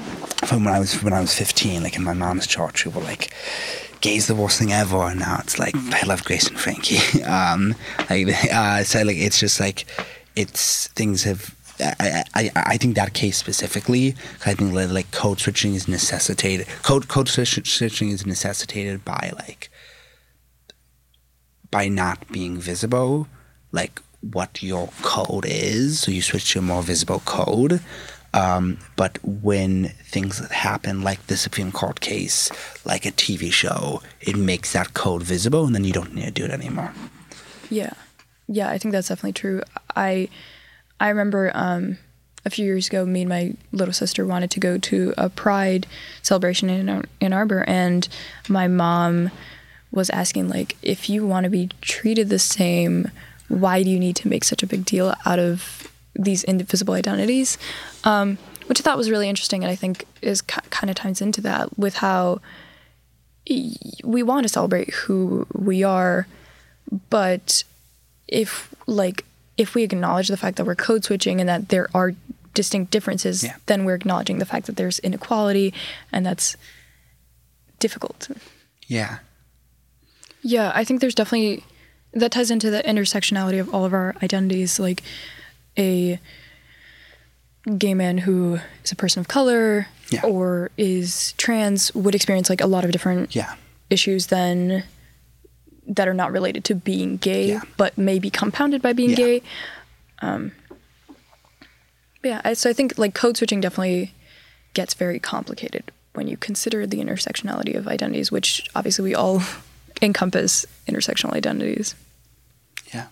from 0.47 0.65
when 0.65 0.75
I 0.75 0.79
was 0.79 1.03
when 1.03 1.13
I 1.13 1.21
was 1.21 1.35
15 1.35 1.83
like 1.83 1.97
in 1.97 2.05
my 2.05 2.13
mom's 2.13 2.47
church 2.47 2.85
who 2.85 2.91
were 2.91 3.01
like 3.01 3.33
gay's 4.01 4.29
the 4.29 4.35
worst 4.35 4.61
thing 4.61 4.73
ever 4.73 4.97
and 4.99 5.19
now 5.19 5.39
it's 5.41 5.59
like 5.59 5.75
I 5.75 6.07
love 6.07 6.23
Grace 6.25 6.47
and 6.49 6.59
Frankie. 6.59 6.99
Um 7.25 7.75
like 8.09 8.29
uh, 8.53 8.85
so 8.85 9.03
like 9.03 9.17
it's 9.17 9.41
just 9.41 9.59
like 9.59 9.87
it's 10.37 10.87
things 10.89 11.25
have 11.25 11.53
I, 11.81 12.25
I, 12.35 12.51
I 12.55 12.77
think 12.77 12.97
that 12.97 13.15
case 13.15 13.37
specifically, 13.37 14.15
I 14.47 14.55
think 14.55 14.73
like, 14.73 15.11
code 15.11 15.41
switching 15.41 15.75
is 15.75 15.89
necessitated. 15.89 16.67
Code 16.83 17.09
code 17.09 17.29
switching 17.29 18.11
is 18.11 18.27
necessitated 18.27 19.05
by 19.05 19.33
like 19.37 19.71
by 21.71 21.89
not 21.89 22.31
being 22.33 22.59
visible, 22.59 23.29
like 23.73 24.01
what 24.21 24.63
your 24.63 24.89
code 25.03 25.47
is. 25.47 26.01
So 26.01 26.11
you 26.11 26.23
switch 26.23 26.53
to 26.53 26.61
a 26.61 26.63
more 26.63 26.83
visible 26.83 27.21
code. 27.25 27.81
Um, 28.35 28.79
but 28.97 29.19
when 29.25 29.89
things 30.05 30.47
happen, 30.51 31.03
like 31.03 31.27
the 31.29 31.37
Supreme 31.37 31.73
Court 31.73 32.01
case, 32.01 32.51
like 32.85 33.07
a 33.07 33.11
TV 33.13 33.51
show, 33.51 34.03
it 34.21 34.37
makes 34.37 34.75
that 34.75 34.93
code 34.95 35.23
visible, 35.23 35.65
and 35.65 35.75
then 35.75 35.85
you 35.85 35.93
don't 35.93 36.15
need 36.15 36.27
to 36.27 36.31
do 36.31 36.45
it 36.45 36.51
anymore. 36.51 36.93
Yeah. 37.71 37.93
Yeah, 38.47 38.71
I 38.71 38.79
think 38.79 38.93
that's 38.93 39.09
definitely 39.09 39.33
true. 39.33 39.63
I 39.97 40.29
I 41.01 41.09
remember 41.09 41.51
um, 41.55 41.99
a 42.45 42.51
few 42.51 42.65
years 42.65 42.89
ago, 42.89 43.05
me 43.07 43.23
and 43.23 43.29
my 43.29 43.55
little 43.73 43.95
sister 43.95 44.27
wanted 44.27 44.51
to 44.53 44.61
go 44.61 44.79
to 44.79 45.15
a 45.17 45.29
Pride 45.31 45.87
celebration 46.23 46.71
in 46.71 47.07
Ann- 47.21 47.33
Arbor, 47.33 47.65
and 47.67 48.09
my 48.49 48.69
mom 48.69 49.31
was 49.91 50.11
asking 50.11 50.49
like 50.49 50.77
if 50.83 51.09
you 51.09 51.27
want 51.27 51.45
to 51.45 51.51
be 51.51 51.71
treated 51.81 52.29
the 52.29 52.39
same 52.39 53.11
why 53.49 53.83
do 53.83 53.89
you 53.89 53.99
need 53.99 54.15
to 54.15 54.29
make 54.29 54.45
such 54.45 54.63
a 54.63 54.67
big 54.67 54.85
deal 54.85 55.15
out 55.25 55.39
of 55.39 55.91
these 56.15 56.45
indivisible 56.45 56.93
identities? 56.93 57.57
Um, 58.05 58.37
which 58.69 58.81
i 58.81 58.83
thought 58.83 58.97
was 58.97 59.11
really 59.11 59.29
interesting 59.29 59.65
and 59.65 59.71
i 59.71 59.75
think 59.75 60.05
is 60.23 60.41
kind 60.43 60.91
of 60.91 60.97
ties 60.97 61.21
into 61.21 61.41
that 61.41 61.77
with 61.79 61.97
how 61.97 62.41
we 64.05 64.23
want 64.23 64.45
to 64.45 64.49
celebrate 64.49 64.91
who 64.91 65.47
we 65.55 65.83
are 65.83 66.27
but 67.11 67.65
if 68.29 68.75
like 68.87 69.25
if 69.59 69.75
we 69.75 69.83
acknowledge 69.83 70.29
the 70.29 70.37
fact 70.39 70.57
that 70.57 70.65
we're 70.65 70.75
code 70.75 71.05
switching 71.05 71.41
and 71.41 71.49
that 71.49 71.69
there 71.69 71.89
are 71.93 72.15
distinct 72.55 72.91
differences 72.91 73.45
Yeah. 73.45 73.57
then 73.67 73.85
we're 73.85 73.95
acknowledging 73.97 74.39
the 74.39 74.47
fact 74.47 74.67
that 74.67 74.77
there's 74.77 74.99
inequality 75.01 75.75
and 76.13 76.25
that's 76.25 76.57
difficult 77.79 78.29
Yeah. 78.87 79.19
yeah 80.43 80.73
i 80.75 80.83
think 80.85 81.01
there's 81.01 81.15
definitely 81.15 81.65
that 82.13 82.33
ties 82.33 82.51
into 82.51 82.71
the 82.71 82.83
intersectionality 82.83 83.61
of 83.61 83.73
all 83.75 83.85
of 83.85 83.93
our 83.93 84.15
identities 84.23 84.79
like 84.81 85.03
a 85.79 86.19
gay 87.77 87.95
man 87.95 88.19
who 88.19 88.59
is 88.85 88.93
a 88.93 88.97
person 88.97 89.21
of 89.21 89.29
color 89.29 89.87
Yeah. 90.11 90.23
or 90.25 90.71
is 90.79 91.33
trans 91.37 91.95
would 91.95 92.15
experience 92.15 92.49
like 92.49 92.61
a 92.63 92.67
lot 92.67 92.85
of 92.85 92.93
different 92.93 93.35
Yeah. 93.37 93.55
issues 93.91 94.29
then 94.29 94.85
that 95.89 96.07
are 96.07 96.15
not 96.15 96.31
related 96.33 96.65
to 96.65 96.75
being 96.75 97.17
gay 97.17 97.49
Yeah. 97.49 97.61
but 97.77 97.97
may 97.99 98.19
be 98.19 98.31
compounded 98.31 98.83
by 98.83 98.93
being 98.93 99.11
Yeah. 99.11 99.17
gay 99.17 99.43
um 100.21 100.53
yeah 102.23 102.41
I- 102.45 102.55
so 102.55 102.69
i 102.69 102.73
think 102.73 102.99
like 102.99 103.15
code 103.15 103.37
switching 103.37 103.61
definitely 103.61 104.13
gets 104.75 104.95
very 104.95 105.19
complicated 105.19 105.91
when 106.15 106.29
you 106.29 106.37
consider 106.37 106.87
the 106.87 106.99
intersectionality 106.99 107.75
of 107.77 107.89
identities 107.89 108.31
which 108.31 108.69
obviously 108.75 109.05
we 109.05 109.15
all 109.15 109.43
encompass 110.03 110.67
intersectional 110.87 111.33
identities 111.33 111.95
Yeah. 112.93 113.07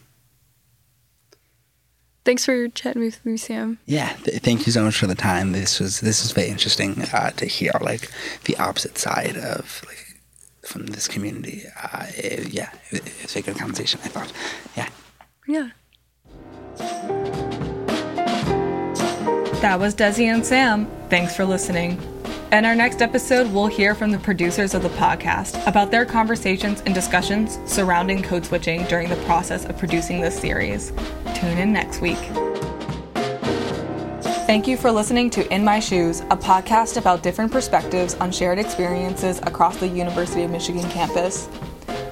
thanks 2.25 2.45
for 2.45 2.69
chatting 2.69 3.03
with 3.03 3.25
me 3.25 3.37
sam 3.37 3.79
Yeah, 3.87 4.13
th- 4.25 4.43
thank 4.43 4.67
you 4.67 4.73
so 4.73 4.83
much 4.85 4.97
for 4.97 5.07
the 5.07 5.15
time. 5.15 5.53
This 5.53 5.81
was 5.81 6.01
this 6.01 6.23
was 6.23 6.33
very 6.33 6.49
interesting 6.49 7.03
uh, 7.13 7.31
to 7.31 7.47
hear 7.47 7.73
like 7.81 8.11
the 8.45 8.57
opposite 8.59 8.99
side 8.99 9.37
of 9.37 9.83
like 9.87 10.06
from 10.67 10.87
this 10.87 11.09
community. 11.09 11.63
Uh, 11.81 12.07
yeah, 12.49 12.71
it, 12.91 13.07
it 13.07 13.23
was 13.23 13.37
a 13.37 13.43
good 13.43 13.57
conversation. 13.57 14.01
I 14.05 14.09
thought. 14.09 14.33
Yeah. 14.77 14.89
yeah 15.47 15.71
That 19.61 19.81
was 19.81 19.95
Desi 19.95 20.27
and 20.27 20.45
Sam. 20.45 20.87
Thanks 21.09 21.35
for 21.35 21.45
listening. 21.45 22.01
In 22.53 22.65
our 22.65 22.77
next 22.77 23.03
episode, 23.03 23.53
we'll 23.53 23.67
hear 23.67 23.95
from 23.95 24.13
the 24.13 24.19
producers 24.19 24.75
of 24.75 24.83
the 24.83 24.91
podcast 24.91 25.67
about 25.67 25.91
their 25.91 26.05
conversations 26.05 26.83
and 26.87 26.95
discussions 26.95 27.59
surrounding 27.67 28.23
code 28.23 28.45
switching 28.45 28.85
during 28.85 29.09
the 29.09 29.17
process 29.25 29.65
of 29.65 29.77
producing 29.77 30.21
this 30.21 30.39
series. 30.39 30.93
Tune 31.35 31.59
in 31.59 31.73
next 31.73 32.01
week. 32.01 32.19
Thank 34.47 34.69
you 34.69 34.77
for 34.77 34.93
listening 34.93 35.29
to 35.31 35.53
In 35.53 35.65
My 35.65 35.81
Shoes, 35.81 36.21
a 36.21 36.37
podcast 36.37 36.99
about 36.99 37.25
different 37.25 37.51
perspectives 37.51 38.15
on 38.15 38.31
shared 38.31 38.61
experiences 38.61 39.41
across 39.41 39.77
the 39.79 39.89
University 39.89 40.45
of 40.45 40.53
Michigan 40.53 40.89
campus. 40.89 41.49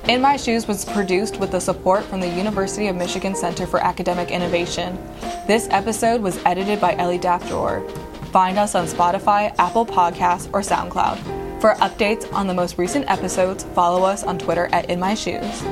In 0.08 0.20
My 0.20 0.36
Shoes 0.36 0.66
was 0.66 0.84
produced 0.84 1.38
with 1.38 1.52
the 1.52 1.60
support 1.60 2.02
from 2.02 2.18
the 2.18 2.28
University 2.28 2.88
of 2.88 2.96
Michigan 2.96 3.36
Center 3.36 3.68
for 3.68 3.78
Academic 3.78 4.32
Innovation. 4.32 4.98
This 5.46 5.68
episode 5.70 6.22
was 6.22 6.36
edited 6.44 6.80
by 6.80 6.96
Ellie 6.96 7.20
Daffdor. 7.20 7.88
Find 8.32 8.58
us 8.58 8.74
on 8.74 8.86
Spotify, 8.86 9.54
Apple 9.56 9.86
Podcasts, 9.86 10.48
or 10.52 10.60
SoundCloud. 10.60 11.60
For 11.60 11.74
updates 11.74 12.30
on 12.32 12.48
the 12.48 12.54
most 12.54 12.78
recent 12.78 13.08
episodes, 13.08 13.62
follow 13.76 14.02
us 14.02 14.24
on 14.24 14.40
Twitter 14.40 14.68
at 14.72 14.90
In 14.90 14.98
My 14.98 15.14
Shoes. 15.14 15.62